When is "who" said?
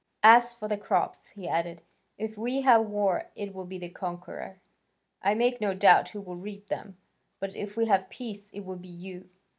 6.09-6.21